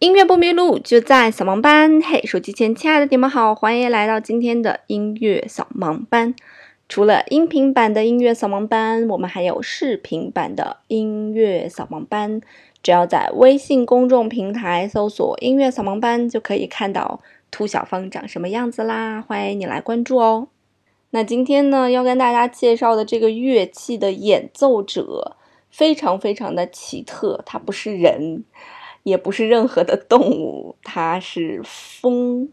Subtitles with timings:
[0.00, 2.00] 音乐不迷路，就在扫盲班。
[2.00, 6.34] 嘿，手机前亲爱的你们好，欢迎来到今天的音乐扫盲班。
[6.88, 12.40] 除了音频版的音乐扫盲班，我们还有视频版的音乐扫盲班。
[12.82, 17.20] 只要在微信公众平台搜索“音乐扫盲班”，就可以看到
[17.50, 19.20] 兔小芳长什么样子啦。
[19.20, 20.48] 欢迎你来关注哦。
[21.10, 25.36] 那今天呢，要跟大家介绍的这个乐器的演奏者
[25.68, 28.44] 非常非常的奇特，它不是人。
[29.02, 32.48] 也不是任何的动物，它是风，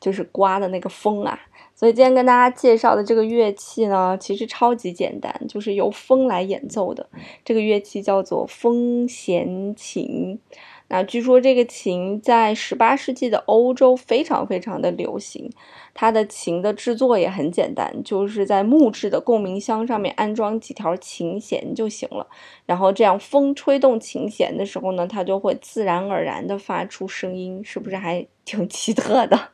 [0.00, 1.38] 就是刮的那个风啊。
[1.74, 7.06] 所以今天跟大家介绍的这个乐器呢，其实超级简单，就是由风来演奏的。
[7.44, 10.40] 这个乐器叫做风弦琴。
[10.88, 15.50] 那据说这个琴在十八世纪的欧洲非常非常的流行，
[15.92, 22.28] 它的琴的制作也很简单，就是在木质的共鸣箱上面安装几条琴弦就行了，
[22.66, 29.48] 然后这样风吹动琴弦的时候呢，它就会自然而然的发出声音，是不是还 挺奇特的？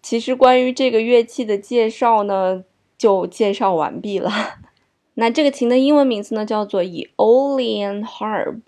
[0.00, 2.64] 其实关于这个乐器的介绍呢，
[2.96, 4.30] 就介绍完毕了。
[5.14, 8.60] 那这个琴的英文名字呢，叫做 Eolian Harp。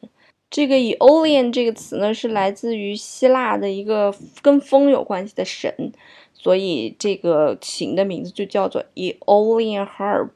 [0.51, 5.93] 这个 Eolian 这个词呢，是来自于希腊的一个跟风有关系的神，
[6.33, 10.31] 所以这个琴的名字就叫做 Eolian Harp。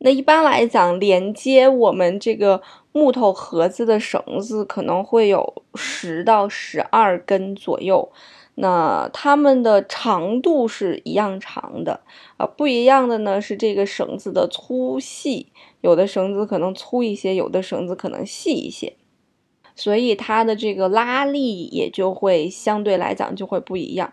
[0.00, 8.12] 那一般来讲，连接我们这个木头盒子的绳子可能会有十到十二根左右，
[8.60, 12.00] 那它们的长度是一样长的
[12.38, 15.52] 啊，不一样的呢是这个绳子的粗细。
[15.80, 18.94] 有的绳子可能粗一些，有的绳子可能细一些，
[19.76, 24.12] 所以它的这个拉力也就会相对来讲就会不一样。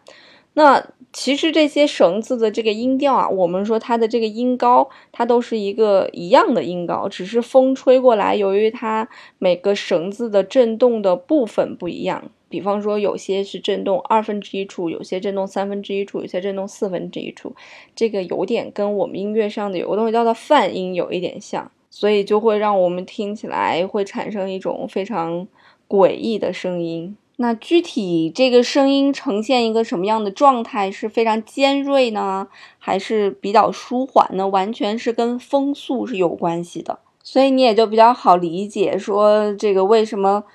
[0.54, 9.10] 那其实这些绳子的这个音调啊，我们说它的这个音高，它都是一个一样的音高，只是风吹过来，由于它
[9.40, 12.30] 每个绳子的振动的部分不一样。
[12.56, 17.54] 比方说，有些是振动二分之一处，有些振动三分之一处，有些振动四分之一处，
[17.94, 25.46] 这个有点跟我们音乐上的有个东西叫做泛音有一点像，所以就会让我们听起来会产生一种非常
[25.90, 27.18] 诡异的声音。
[27.36, 32.48] 那具体这个声音呈现一个什么样的状态，是非常尖锐呢，
[32.80, 34.48] 还是比较舒缓呢？
[34.48, 40.46] 完全是跟风速是有关系的，所以你也就比较好理解，说这个为什么。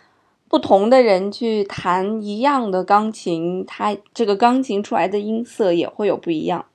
[0.51, 6.67] 不同的人去弹一样的钢琴，它这个钢琴出来的音色也会有不一样，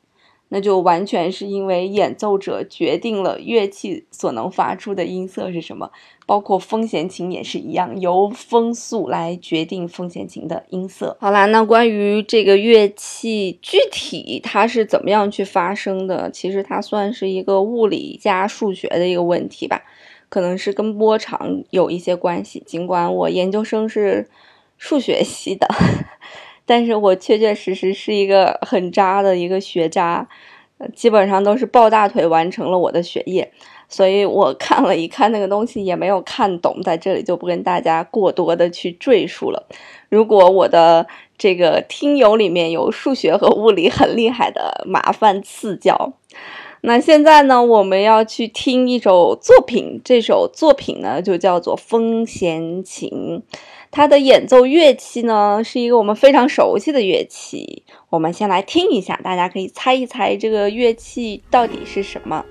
[0.47, 5.91] 那就完全是因为演奏者决定了乐器所能发出的音色是什么。
[6.28, 11.18] 包括风弦琴也是一样，由风速来决定风弦琴的音色。
[11.19, 19.84] 好啦，那关于这个乐器具体它是怎么样去发声的，其实它算是一个物理加数学的一个问题吧。
[20.30, 24.30] 可能是跟波长有一些关系，尽管我研究生是
[24.78, 25.68] 数学系的，
[26.66, 30.28] 但是我确确实实是一个很渣的一个学渣，
[30.96, 33.52] 基本上都是抱大腿完成了我的学业，
[33.88, 39.68] 所以我看了一看那个东西也没有看懂，在这里就不跟大家过多的去赘述了。
[40.09, 46.14] 如果我的这个听友里面有数学和物理很厉害的，麻烦赐教。
[46.88, 50.00] 那现在呢，我们要去听一首作品。
[50.06, 53.09] 这首作品呢，就叫做《风弦琴》。
[53.90, 57.81] 它的演奏乐器呢，是一个我们非常熟悉的乐器。
[58.12, 62.46] 我们先来听一下，大家可以猜一猜这个乐器到底是什么。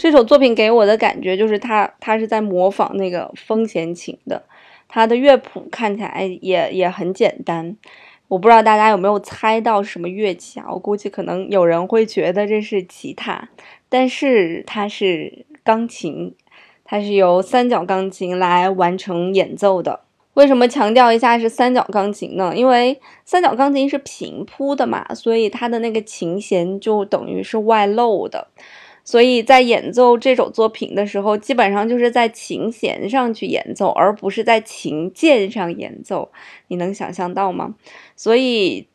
[0.00, 4.42] 这首作品给我的感觉就是他他是在模仿那个风弦琴的，
[4.88, 7.76] 他的乐谱看起来也也很简单。
[8.28, 10.64] 我不知道大家有没有猜到什么乐器啊？
[10.70, 13.50] 我估计可能有人会觉得这是吉他，
[13.90, 16.34] 但是它是钢琴，
[16.82, 20.00] 它是由三角钢琴来完成演奏的。
[20.32, 22.54] 为什么强调一下是三角钢琴呢？
[22.56, 28.46] 因为三角钢琴是平铺的嘛，所以它的那个琴弦就等于是外露的。
[29.10, 36.30] 所以在演奏这首作品的时候，基本上就是在琴弦上去演奏，而不是在琴键上演奏。
[36.68, 37.74] 你能想象到吗？
[38.14, 38.86] 所以，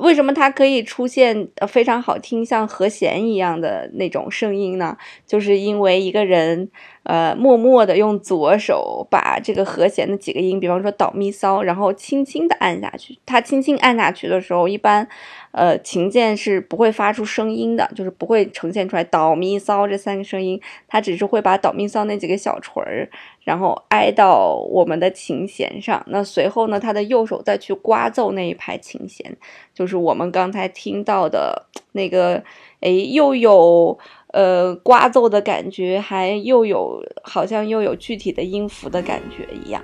[0.00, 4.96] 为什么它可以出现呃非常好听，像和弦一样的那种声音呢？
[5.26, 6.70] 就是因为一个人。
[7.02, 13.18] 呃，默默的用左手把这个和弦的几个音，比方说哆咪嗦，然后轻轻的按下去。
[13.24, 15.08] 他轻轻按下去的时候，一般，
[15.52, 20.60] 呃，琴键是不会发出声音的，就是不会呈现出来哆咪嗦这三个声音。
[20.86, 23.08] 它只是会把哆咪嗦那几个小锤儿，
[23.42, 26.04] 然后挨到我们的琴弦上。
[26.08, 29.36] 那随后呢，他的右手再去刮奏那一排琴弦，
[29.74, 32.42] 就是我们刚才听到的那个，
[32.80, 33.98] 哎，又有。
[34.32, 39.82] 呃，刮奏的感觉，还又有好像又有具体的音符的感觉一样，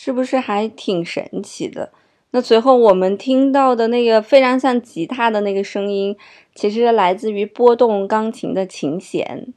[0.00, 1.90] 是不是还挺神奇的？
[2.30, 6.16] 那随后我们听到的那个非常像吉他的那个声音，
[6.54, 9.52] 其实来自于拨动钢琴的琴弦，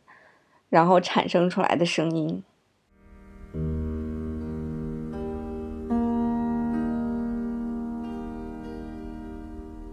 [0.68, 2.44] 然后产生出来的声音。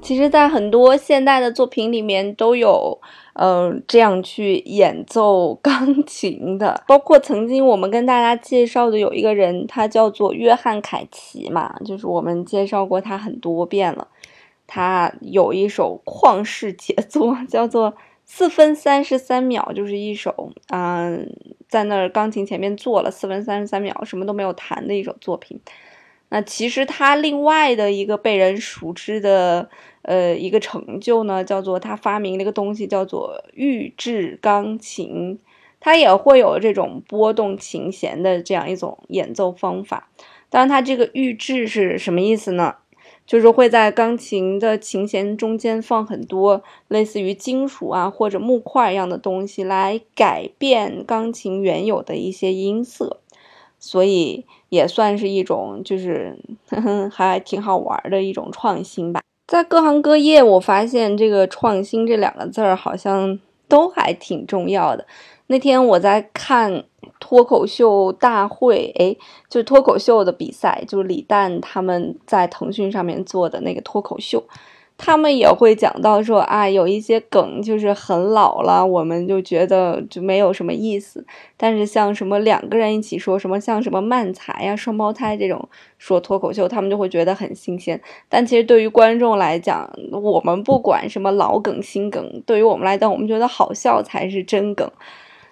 [0.08, 2.98] 其实，在很多现代的作品里面都有，
[3.34, 6.82] 嗯，这样去演奏 钢琴的。
[6.88, 14.08] 包括曾经我们跟大家介绍的有一个人，他叫做约翰凯奇嘛，就是我们介绍过他很多遍了。
[14.66, 17.92] 他有一首旷世杰作，叫做
[18.24, 21.30] 四分三十三秒，就是一首，嗯，
[21.68, 25.60] 在那儿钢琴前面坐了四分三十三秒，什么都没有弹的一首作品。
[26.30, 29.68] 那其实他另外的一个被人熟知的。
[30.02, 35.38] 呃，一个成就呢，叫做他发明了一个东西，叫做预制钢琴，
[35.80, 40.08] 它也会有这种拨动琴弦的这样一种演奏方法。
[40.48, 42.76] 当然，它这个预制是什么意思呢？
[43.26, 53.20] 就是会在钢琴的琴弦中间放很多类似于金属啊或者木块一样的东西，来改变钢琴原有的一些音色，
[53.88, 56.38] 所以也算是一种就是
[56.68, 59.22] 呵呵还挺好玩的一种创新吧。
[59.46, 65.06] 在各行各业，我发现这个“创新”这两个字儿好像都还挺重要的。
[65.46, 66.84] 那天我在看
[67.18, 69.16] 脱口秀大会，哎，
[69.48, 74.44] 就是脱口秀的比赛，就是李诞他们在腾讯上面做的那个脱口秀。
[75.00, 81.24] 他们也会讲到说啊，有一些梗就是很老了，我们就觉得就没有什么意思。
[81.56, 87.98] 但是像什么两个人一起说什么，像什么慢才呀、双胞胎这种说脱口秀，他们就会觉得很新鲜。
[88.28, 94.90] 但其实对于观众来讲，我们不管什么老梗新梗，对于我们来讲，我们觉得好笑才是真梗。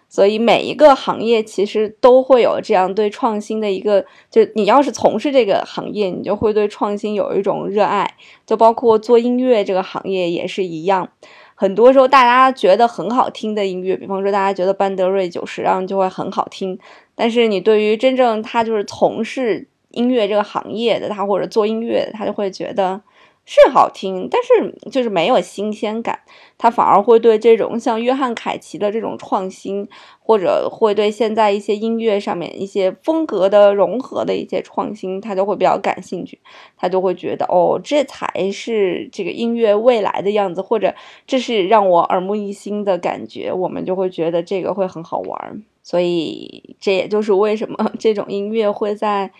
[0.08, 8.14] 所以每一个行业其实都会有这样对创新的一个，就你要是从事这个行业，你就会对创新有一种热爱。
[8.46, 11.08] 就包括做音乐这个行业也是一样，
[11.54, 16.78] 很多时候大家觉得很好听的音乐，比方说大家觉得班德瑞九十让就会很好听，
[17.14, 23.02] 但是你对于真正他就是从事音乐这个行业的他或者做音乐的他就会觉得。
[23.48, 26.18] 是好听，但是就是没有新鲜感，
[26.58, 29.88] 他反而会对这种像约翰凯奇的这种创新，
[30.18, 36.40] 或者会对现在一些音乐上面一些风格的融合的一些创新，他就会比较感兴趣，
[36.76, 40.92] 他就会觉得哦，这才是这个音乐未来的样子，或者
[41.24, 49.30] 这是让我耳目一新的感觉，我们就会觉得这个会很好玩，所以这也就是为什么这种音乐会在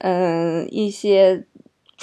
[0.00, 1.46] 嗯一些。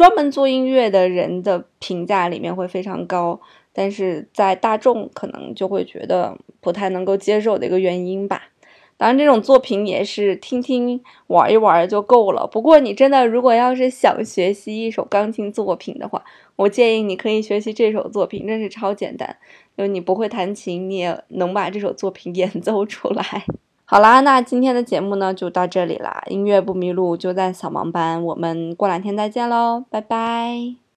[0.01, 3.39] 专门做音乐的人的评价里面会非常高，
[3.71, 8.49] 但是在大众可能就会觉得不太能够接受的一个原因吧。
[8.97, 12.47] 当然，这种作品也是听听玩一玩就够了。
[12.47, 16.23] 不过，你真的如果要是想学习一首钢琴作品的话，
[16.55, 19.37] 我建议你可以学习这首作品，真是超简单。
[19.77, 23.45] 就你不会弹琴，你也能把这首作品演奏出来。
[23.91, 26.23] 好啦，那今天的节目呢就到这里啦。
[26.27, 28.23] 音乐不迷路，就在扫盲班。
[28.23, 30.90] 我们过两天再见喽，拜拜。